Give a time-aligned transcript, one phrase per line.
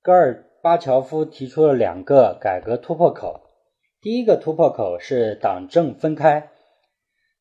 [0.00, 3.40] 戈尔巴乔夫提出了两个改革突破口。
[4.00, 6.50] 第一个突破口是党政分开。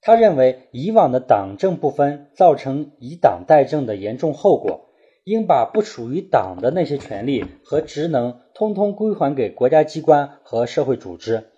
[0.02, 4.90] 他认为以往的党政不分造成以党代政的严重后果，
[5.24, 11.52] 应把不属于党的那些权利和职能通通归还给国家机关和社会组织。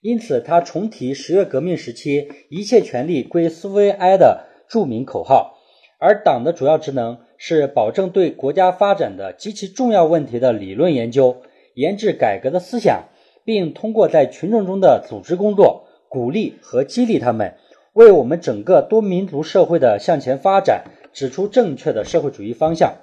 [0.00, 5.58] 因此，他重提十月革命时期“一切权利归苏维埃”的著名口号。
[5.98, 11.38] 而党的主要职能是保证对国家发展的极其重要问题的理论研究、
[11.74, 13.04] 研制改革的思想，
[13.46, 17.54] 并通过在群众中的组织工作，鼓励和激励他们，
[17.94, 22.98] 为我们整个多民族社会的向前发展指出正确的社会主义方向。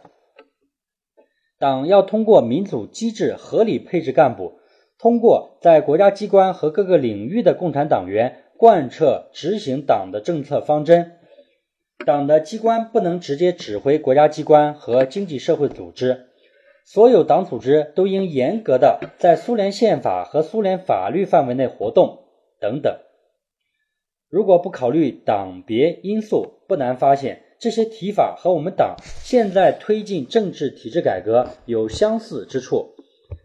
[1.57, 4.59] 党要通过民主机制合理配置干部，
[4.99, 11.13] 通过在国家机关和各个领域的共产党员贯彻执行党的政策方针。
[12.05, 16.27] 党的机关不能直接指挥国家机关和经济社会组织，
[16.85, 22.25] 所有党组织都应严格的在苏联宪法和苏联法律范围内活动，
[22.59, 22.97] 等等。
[24.29, 32.95] 如果不考虑党别因素，不难发现这些提法和我们党现在推进政治体制改革有相似之处。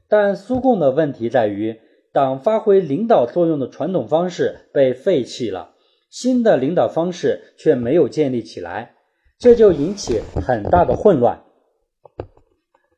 [0.08, 1.80] 但苏共的问题在于，
[2.12, 5.71] 党发挥领导作用的传统方式被废弃了。
[6.12, 8.96] 新的领导方式却没有建立起来，
[9.38, 11.42] 这就引起很大的混乱。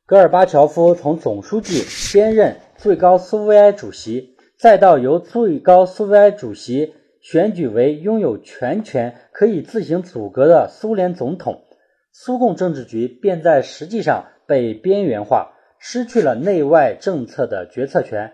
[0.04, 11.62] 戈尔巴乔夫从总书记兼任最高苏维埃主席，再到由最高苏维埃主席选举为拥有全权、可以自行组阁的苏联总统，
[12.10, 18.32] 苏共政治局便在实际上被边缘化，失去了内外政策的决策权。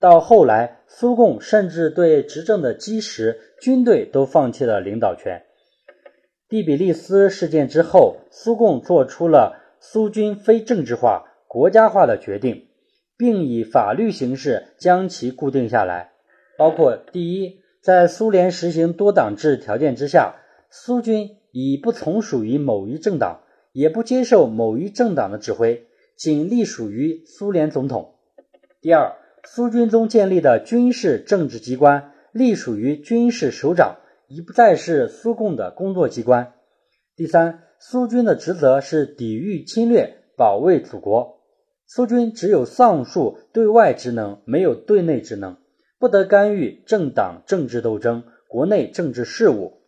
[0.00, 5.42] 到后来，苏共甚至对执政的基石军队都放弃了领导权。
[6.48, 12.68] 第比利斯事件之后，苏共做出了苏军非政治化、国家化的决定，
[13.16, 16.12] 并以法律形式将其固定下来。
[16.56, 20.36] 包括第一，在苏联实行多党制条件之下，
[20.70, 23.40] 苏军已不从属于某一政党，
[23.72, 25.86] 也不接受某一政党的指挥，
[26.16, 28.14] 仅隶属于苏联总统。
[28.80, 29.16] 第二。
[29.50, 33.96] 苏军中建立的军事政治机关隶属于军事首长，
[34.28, 36.52] 已不再是苏共的工作机关。
[37.16, 41.40] 第三，苏军的职责是抵御侵略、保卫祖国。
[41.86, 45.56] 苏军只有上述对外职能，没有对内职能，
[45.98, 49.78] 不得干预政党政治斗争、国内政治事务。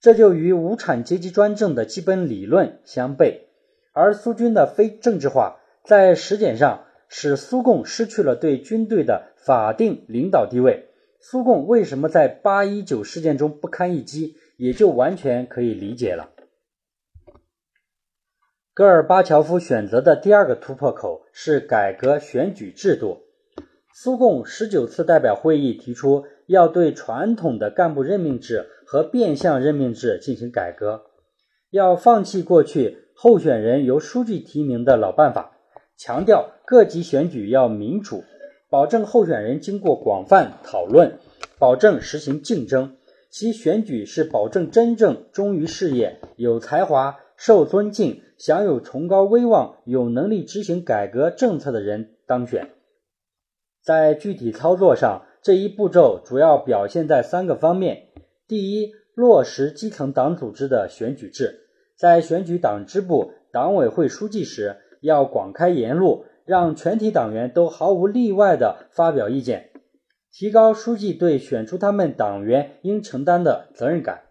[0.00, 3.40] 这就与无产阶级专政的基本理论相悖。
[3.94, 6.82] 而苏军的非政治化，在实践上。
[7.08, 10.90] 使苏共失去了对军队的法定领导地位。
[11.20, 16.30] 苏共为什么在八一九事件中不堪一击，也就完全可以理解了。
[18.74, 23.22] 戈尔巴乔夫选择的第二个突破口是改革选举制度。
[23.94, 31.06] 苏共十九次代表会议提出要对传统的干部任命制和变相任命制进行改革，
[31.70, 35.55] 要放弃过去候选人由书记提名的老办法。
[35.98, 38.22] 强调各级选举要民主，
[38.68, 41.18] 保证候选人经过广泛讨论，
[41.58, 42.96] 保证实行竞争。
[43.30, 52.70] 其选举是保证真正忠于事业、有才华、受尊敬、享有崇高威望、有能力执行改革政策的人当选。
[53.82, 58.08] 在具体操作上，这一步骤主要表现在三个方面：
[58.46, 61.60] 第一，落实基层党组织的选举制，
[61.96, 64.76] 在选举党支部、党委会书记时。
[65.06, 69.70] 要广开言路，让全体党员都毫无例外地发表意见，
[70.32, 74.24] 提高书记对选出他们党员应承担的责任感。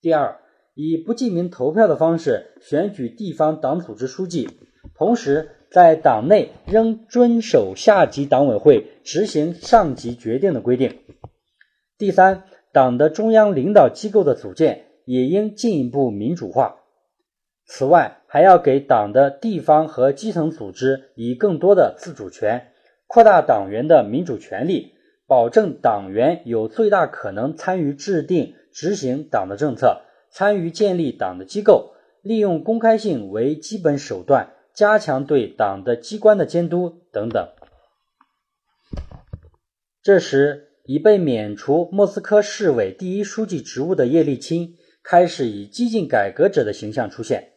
[0.00, 0.38] 第二，
[0.74, 4.48] 以不记名投票的方式选举地方党组织书记，
[4.96, 10.98] 同时在党内仍遵守下级党委会执行上级决定的规定。
[11.98, 16.81] 第三，党的中央领导机构的组建也应进一步民主化。
[17.74, 22.70] 此外，还要给党的地方和基层组织以更多的自主权，
[23.06, 24.92] 扩大党员的民主权利，
[25.26, 37.48] 保证党员有最大可能参与制定、执行党的政策，参与建立党的机构，利用公开性为基本手段，加强对党的机关的监督等等。
[40.02, 47.51] 这时，已被免除莫斯科市委第一书记职务的叶利钦开始以激进改革者的形象出现。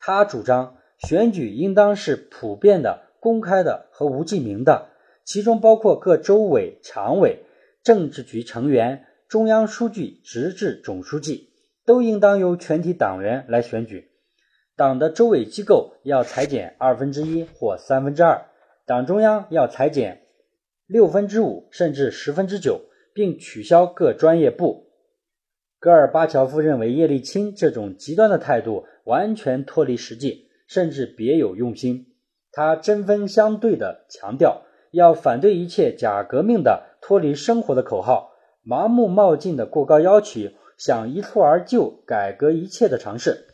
[0.00, 4.88] 他主张选举应当是普遍的、公开的和无记名的，
[5.24, 7.44] 其中包括各州委、常委、
[7.82, 11.50] 政治局成员、中央书记直至总书记，
[11.84, 14.10] 都应当由全体党员来选举。
[14.76, 18.46] 党的周委机构要裁减二分之一或三分之二，
[18.86, 20.22] 党中央要裁减
[20.86, 22.80] 六分之五甚至十分之九，
[23.12, 24.89] 并取消各专业部。
[25.80, 32.08] 戈尔巴乔夫认为叶利钦这种极端的态度完全脱离实际，甚至别有用心。
[32.52, 34.60] 他针锋相对地强调，
[34.92, 38.32] 要反对一切假革命的脱离生活的口号，
[38.62, 43.46] 盲目冒进的过高要求，想一蹴而就改革一切的尝试。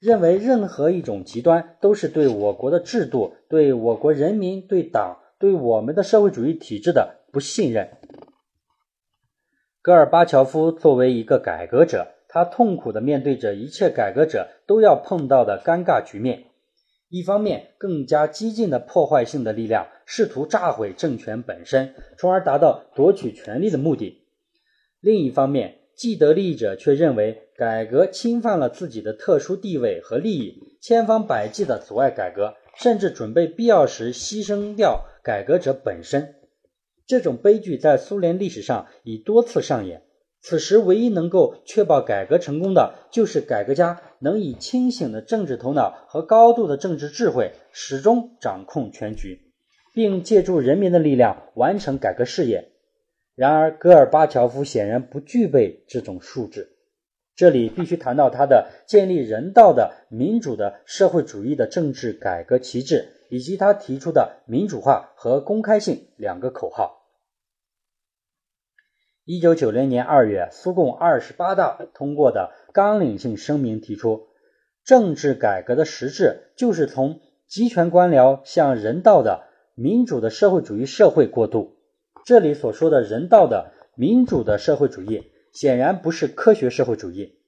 [0.00, 7.86] 认为任何一种极端都是对我国的制度、对我国人民、对党、对我们的社会主义体制的不信任。
[9.82, 16.44] 戈尔巴乔夫作为一个改革者，他痛苦地面对着一切改革者都要碰到的尴尬局面：
[17.08, 24.18] 一方面，更加激进的破坏性的力量试图炸毁政权本身，从而达到夺取权力的目的；
[25.00, 36.34] 另一方面，既得利益者却认为改革侵犯了自己的特殊地位和利益，千方百计地阻碍改革，甚至准备必要时牺牲掉改革者本身。
[37.10, 40.02] 这种悲剧在苏联历史上已多次上演。
[40.40, 49.40] 此时，唯一能够确保改革成功的，就是改革家能以清醒的政治头脑和高度的政治智慧，始终掌控全局，
[49.92, 52.70] 并借助人民的力量完成改革事业。
[53.34, 56.76] 然而，戈尔巴乔夫显然不具备这种素质。
[57.34, 66.98] 这里必须谈到他的建立人道的民主的社会主义的政治改革旗帜，以及他提出的民主化和公开性两个口号。
[69.32, 74.26] 一九九零年二月，苏共二十八大通过的纲领性声明提出，
[74.84, 79.44] 政治改革的实质就是从集权官僚向人道的
[79.76, 81.76] 民主的社会主义社会过渡。
[82.24, 85.22] 这里所说的人道的民主的社会主义，
[85.52, 87.38] 显然不是科学社会主义。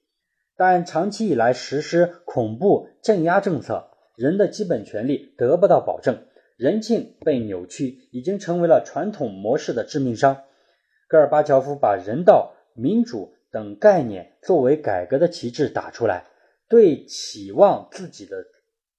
[0.55, 6.19] 但长期以来实施恐怖镇压政策，人的基本权利得不到保证，
[6.55, 10.43] 人性被扭曲，已经成为了传统模式的致命伤。
[11.13, 16.25] 戈尔巴乔夫把人道、民主等概念作为改革的旗帜打出来，
[16.67, 18.47] 对期望自己的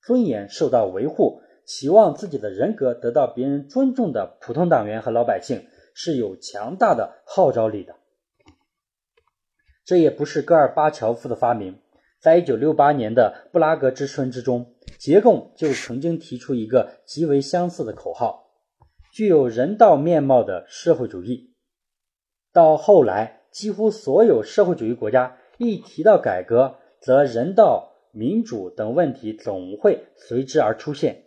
[0.00, 1.40] 尊严受到维护。
[1.66, 7.96] 期望自己的人格得到别人尊重的普通党员和老百姓是有强大的号召力的。
[9.84, 11.80] 这也不是戈尔巴乔夫的发明，
[12.20, 18.52] 在一九六八年的布拉格之春之中，捷共就曾经提出一个极为相似的口号：
[19.12, 21.50] 具有人道面貌的社会主义。
[22.54, 31.24] 到后来，几乎所有社会主义国家一提到改革，则人道、民主等问题总会随之而出现。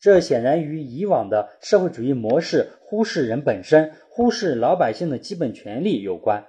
[0.00, 6.46] 这显然与以往的社会主义模式忽视人本身、忽视老百姓的基本权利有关。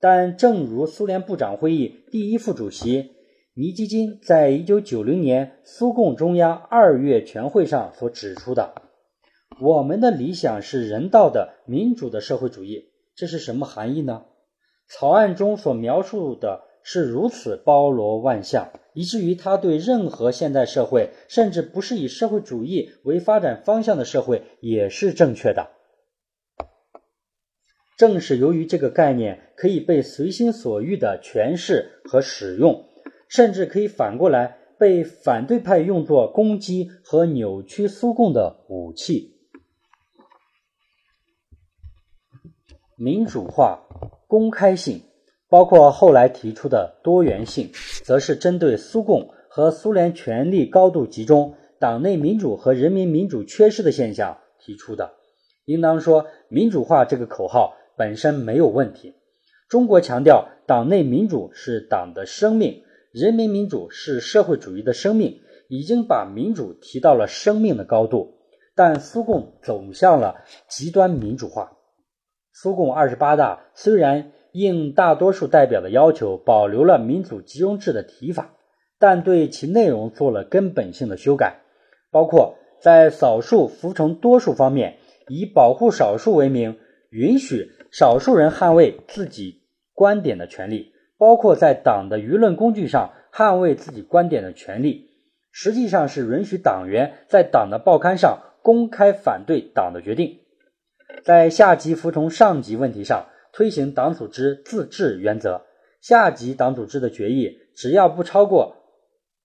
[0.00, 3.12] 但正如苏联部长会议第一副主席
[3.54, 8.74] 尼基金在一九九零年苏共中央二月全会上所指出的，
[9.60, 12.95] 我们的理想是人道的民主的社会主义。
[13.16, 14.26] 这是什么含义呢？
[14.86, 16.62] 草案中所描述的。
[16.88, 25.70] 是如此包罗万象，以至于他对任何现代社会，甚至不是以社会主义为发展方向的社会，也是正确的。
[27.98, 32.84] 正是由于这个概念可以被随心所欲的诠释和使用，
[33.28, 39.35] 甚至可以反过来被反对派用作攻击和扭曲苏共的武器。
[42.96, 43.84] 民主化、
[44.26, 45.02] 公开性。
[45.48, 47.70] 包括后来提出的多元性，
[48.04, 55.12] 则是针对苏共和苏联权力高度集中、党内民主和人民民主缺失的现象提出的。
[55.64, 59.14] 应当说，民主化这个口号本身没有问题。
[59.68, 65.38] 中国强调党内民主是党的生命，人民民主是社会主义的生命，
[65.68, 68.34] 已经把民主提到了生命的高度。
[68.74, 71.75] 但苏共走向了极端民主化。
[72.60, 74.32] 苏共二十八大虽然。
[74.52, 78.54] 应大多数代表的要求，保留了民主集中制的提法，
[78.98, 81.60] 但对其内容做了根本性的修改，
[82.10, 84.96] 包括在少数服从多数方面，
[85.28, 86.78] 以保护少数为名，
[87.10, 89.60] 允许少数人捍卫自己
[89.92, 95.10] 观点的权利；包括在党的舆论工具上捍卫自己观点的权利，
[95.52, 100.38] 实际上是允许党员在党的报刊上公开反对党的决定。
[101.24, 103.26] 在下级服从上级问题上。
[103.52, 105.64] 推行党组织自治原则，
[106.02, 108.76] 下级党组织的决议只要不超过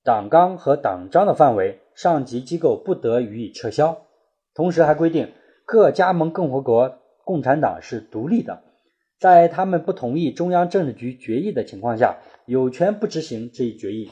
[0.04, 4.06] 党纲和党章的范围，上级机构不得予以撤销。
[4.54, 5.32] 同时还规定，
[5.64, 8.64] 各加盟共和国共产党是独立的，
[9.18, 14.12] 在他们不同意中央政治局决议的情况下，有权不执行这一决议。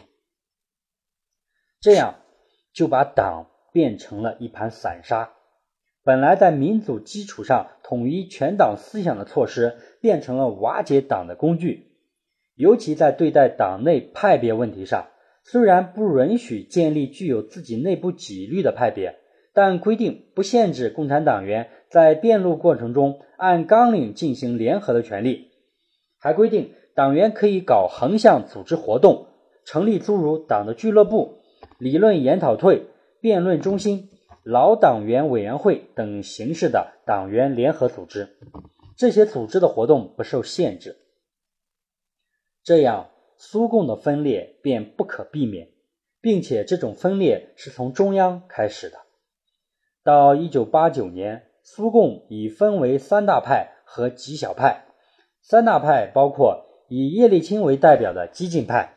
[1.82, 2.16] 这样
[2.74, 5.34] 就把党变成了一盘散沙。
[6.10, 11.92] 本来在民主基础上统一全党思想的措施，变成了瓦解党的工具。
[12.56, 15.10] 尤其在对待党内派别问题上，
[15.44, 19.20] 虽然不允许建立具有自己内部纪律的派别，
[19.54, 25.52] 但规定不限制共产党员在辩论过程中按纲领进行联合的权利，
[26.18, 29.28] 还规定党员可以搞横向组织活动，
[29.64, 31.44] 成立诸如党的俱乐部、
[31.78, 32.88] 理论研讨会、
[33.22, 34.09] 辩论中心。
[34.44, 38.38] 老党员委员会等形式的党员联合组织，
[38.96, 40.98] 这些组织的活动不受限制，
[42.64, 45.70] 这样苏共的分裂便不可避免，
[46.22, 48.98] 并且这种分裂是从中央开始的。
[50.04, 54.86] 到一九八九年，苏共已分为三大派和几小派。
[55.42, 58.96] 三大派包括以叶利钦为代表的激进派，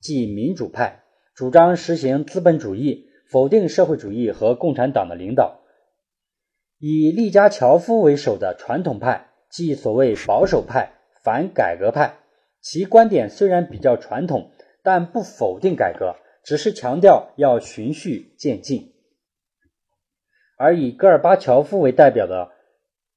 [0.00, 1.04] 即民主派，
[1.34, 3.09] 主张实行资本主义。
[3.30, 5.60] 否定社会主义和共产党的领导，
[6.78, 12.18] 以利加乔夫为首的传统派，即所谓保守派、反改革派，
[12.60, 14.50] 其观点虽然比较传统，
[14.82, 18.92] 但不否定改革，只是强调要循序渐进；
[20.58, 22.50] 而以戈尔巴乔夫为代表的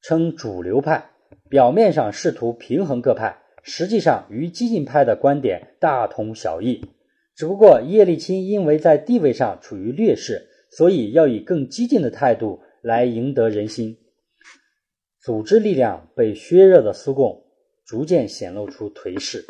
[0.01, 1.09] 称主流派，
[1.49, 6.87] 表面上试图平衡各派，实际上与激进派的观点大同小异。
[7.35, 13.97] 只不过叶利钦因为在地位上处于劣势，所以要以更激进的态度来赢得人心。
[15.19, 17.45] 组织力量被削弱的苏共
[17.85, 19.45] 逐渐显露出颓势。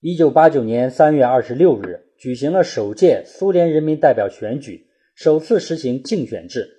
[0.00, 6.76] 一九八九年三月二十六日举行了首届苏联人民代表选举，首次实行竞选制。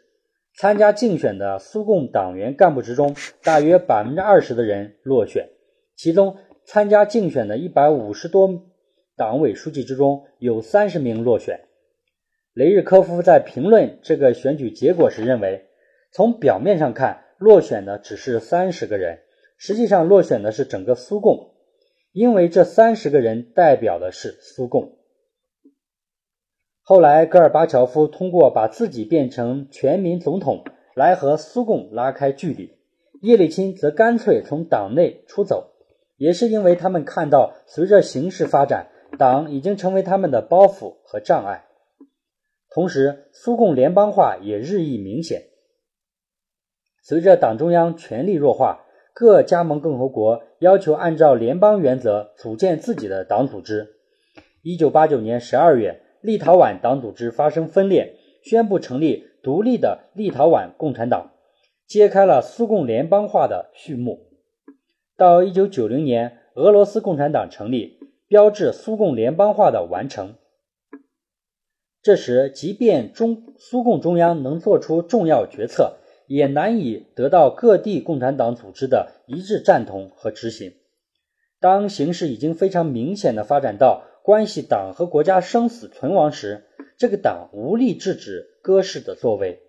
[0.56, 5.50] 参加竞选的苏共党员干部之中，大约百分之二十的人落选，
[5.96, 6.38] 其中。
[6.74, 8.64] 参加竞选的一百五十多
[9.18, 11.66] 党委书记之中，有三十名落选。
[12.54, 15.66] 雷日科夫在评论这个选举结果时认为，
[16.14, 19.20] 从表面上看，落选的只是三十个人，
[19.58, 21.56] 实际上落选的是整个苏共，
[22.14, 24.98] 因为这三十个人代表的是苏共。
[26.84, 30.64] 后来，戈尔巴乔夫通过把自己变成全民总统
[30.96, 32.78] 来和苏共拉开距离，
[33.22, 35.71] 叶利钦则干脆从党内出走。
[36.22, 41.66] 也是因为他们看到，随着形势发展，党已经成为他们的包袱和障碍。
[42.70, 45.42] 同时，苏共联邦化也日益明显。
[47.02, 48.86] 随着党中央权力弱化，
[49.16, 53.96] 各加盟共和国要求按照联邦原则组建自己的党组织。
[54.62, 58.14] 一九八九年十二月，立陶宛党组织发生分裂，
[58.44, 61.32] 宣布成立独立的立陶宛共产党，
[61.88, 64.28] 揭开了苏共联邦化的序幕。
[65.22, 70.34] 到一九九零年，俄罗斯共产党成立，标志苏共联邦化的完成。
[72.02, 80.74] 这时，即便中苏共中央能做出重要决策，也难以得到各地共产党组织的一致赞同和执行。
[81.60, 86.64] 当形势已经非常明显的发展到关系党和国家生死存亡时，
[86.98, 89.60] 这个党无力制止戈氏的作为，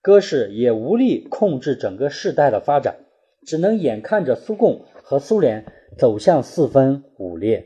[0.00, 3.00] 戈氏也无力控制整个事态的发展。
[3.48, 5.64] 只能眼看着苏共和苏联
[5.96, 7.64] 走向四分五裂。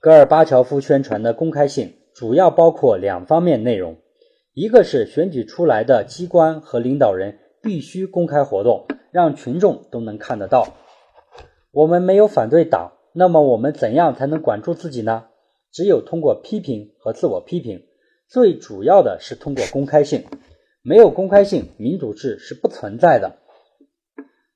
[0.00, 3.98] 戈尔巴乔夫宣传的公开性主要包括两方面内容：
[4.54, 10.66] 一个是选举出来的机关和领导人必须公开活动，让群众都能看得到。
[11.72, 15.26] 我们没有反对党，那么我们怎样才能管住自己呢？
[15.70, 17.84] 只有通过批评和自我批评，
[18.26, 20.24] 最主要的是通过公开性。
[20.82, 23.36] 没有公开性，民主制是不存在的。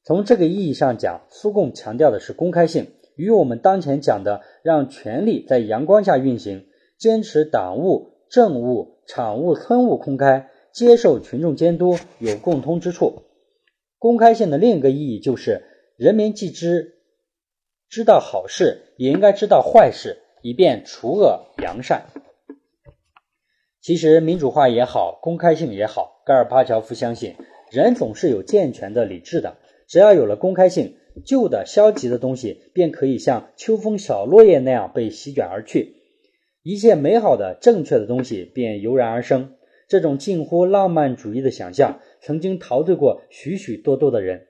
[0.04, 6.66] 从这个意义上讲，苏共强调的是公开性，与我们当前讲的让权力在阳光下运行、
[6.98, 13.22] 坚持党务、政务、场务、村务公开、接受群众监督有共通之处。
[13.98, 15.62] 公开性的另一个意义就是，
[15.96, 16.94] 人民既知
[17.88, 22.06] 知道好事，也应该知道坏事，以便除恶扬善。
[23.84, 27.34] 其实，民主化也好，公开性也好，戈尔巴乔夫相信，
[27.70, 29.58] 人总是有健全的理智的。
[29.86, 35.96] 只要有了公开性，旧的消极的东西便可以像秋风小落叶那样被席卷而去，
[36.62, 39.52] 一切美好的、正确的东西便油然而生。
[39.86, 44.46] 这种近乎浪漫主义的想象，曾经陶醉过许许多多的人。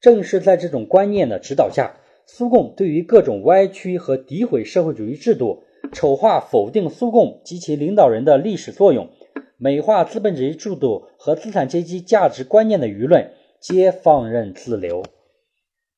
[0.00, 5.62] 正是在这种观念的指导下，苏共对于各种歪曲和诋毁社会主义制度。
[5.92, 9.08] 丑化、否定苏共及其领导人的历史作用，
[9.56, 15.04] 美化资本主义制度和资产阶级价值观念的舆论，皆放任自流，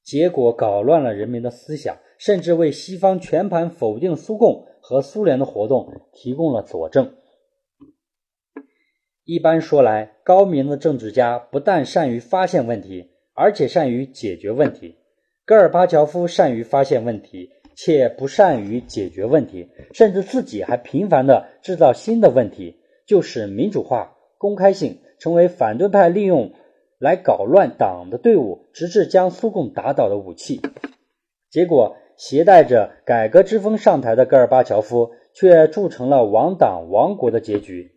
[0.03, 7.15] 结果搞乱了人民的思想，甚至为西方全盘否定苏共和苏联的活动提供了佐证。
[9.25, 14.99] 一般说来，高明的政治家不但善于发现问题，而且善于解决问题。
[15.45, 26.53] 戈尔巴乔夫善于发现问题，且不善于解决问题，甚至自己还频繁地制造新的问题，就使民主化、公开性成为反对派利用
[26.99, 30.63] 来搞乱党的队伍，直至将苏共打倒的武器。
[31.51, 37.93] 结果，携带着改革之风上台的戈尔巴乔夫，却铸成了亡党亡国的结局。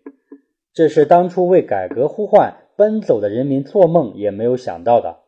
[0.74, 5.20] 这是当初为改革呼唤、奔走的人民做梦也没有想到的。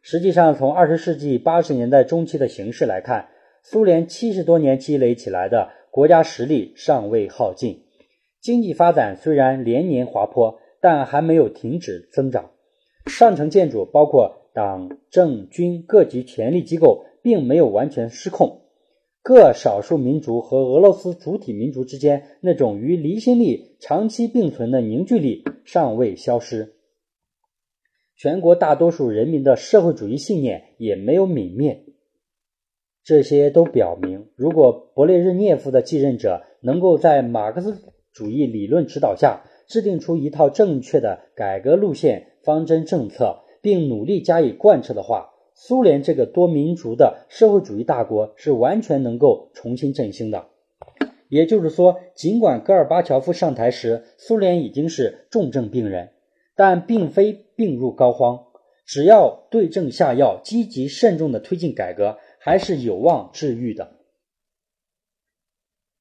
[0.00, 3.28] 实际上，从二十世纪八十年代中期的形势来看，
[3.64, 7.84] 苏联七十多年积累起来的国家实力尚未耗尽，
[8.40, 12.50] 经济发展虽然连年滑坡，但还没有停止增长。
[13.06, 18.62] 上层建筑，包括党政军各级权力机构，并没有完全失控。
[19.22, 26.74] 各少数民族和俄罗斯主体民族之间那种与离心力长期并存的凝聚力尚未消失，
[28.16, 31.84] 全国大多数人民的社会主义信念也没有泯灭。
[33.04, 37.76] 这些都表明，如果勃列日涅夫的继任者能够在马克思
[38.12, 50.46] 主义理论指导下制定出一套正确的改革路线、方针政策，并努力加以贯彻的话，苏联这个多民族的社会主义大国是完全能够重新振兴的。
[51.28, 56.10] 也就是说，尽管戈尔巴乔夫上台时，苏联已经是重症病人，
[56.54, 58.52] 但并非病入膏肓。
[58.84, 63.92] 只要对症下药，积极慎重地推进改革，还是有望治愈的。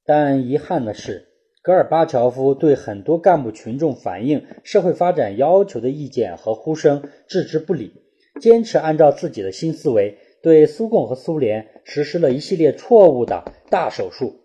[0.04, 1.28] 但遗憾的是，
[1.62, 8.02] 戈尔巴乔夫对很多干部群众反映社会发展要求的意见和呼声置之不理。
[8.40, 14.40] 坚持按照自己的新思维，对苏共和苏联实施了一系列错误的大手术，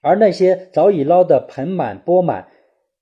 [0.00, 2.48] 而那些早已捞得盆满钵满，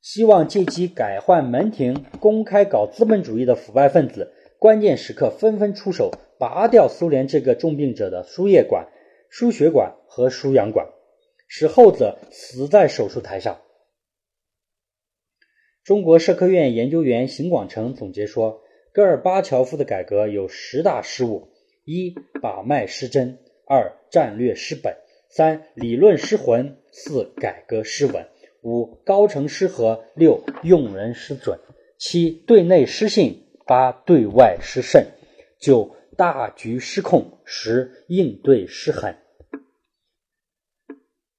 [0.01, 6.11] 希望借机改换门庭、公开搞资本主义的腐败分子，关键时刻纷纷出手，
[6.43, 8.89] 拔掉苏联这个重病者的输液管、
[9.31, 10.89] 输血管和输氧管，
[11.47, 13.61] 使后者死在手术台上。
[15.85, 18.61] 中国社科院研究员邢广成总结说。
[18.93, 21.49] 戈尔巴乔夫的改革有十大失误：
[21.85, 24.93] 一、把脉失真；二、战略失本；
[25.31, 28.25] 三、理论失魂；四、改革失稳；
[28.63, 31.57] 五、高层失和；六、用人失准；
[31.99, 35.05] 七、对内失信；八、对外失慎；
[35.59, 39.13] 九、大局失控；时、应对失衡。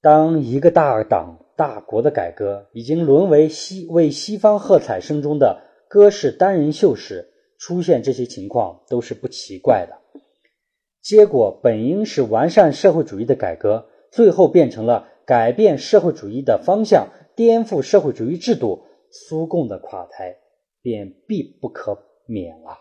[0.02, 10.02] 当一个大党大国的改革已经沦为西为西方喝彩声中的歌式单人秀时，出现这些情况都是不奇怪的，
[11.02, 20.36] 结果本应是完善社会主义的改革，最后变成了改变社会主义的方向、颠覆社会主义制度，苏共的垮台
[20.82, 22.78] 便必不可免了。